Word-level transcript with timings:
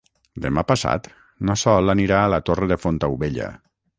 Demà 0.45 0.63
passat 0.71 1.09
na 1.51 1.57
Sol 1.65 1.95
anirà 1.95 2.23
a 2.23 2.33
la 2.37 2.41
Torre 2.51 2.73
de 2.75 2.81
Fontaubella. 2.87 3.53